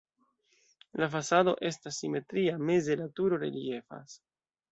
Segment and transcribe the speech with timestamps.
[1.01, 4.19] La fasado estas simetria, meze la turo reliefas.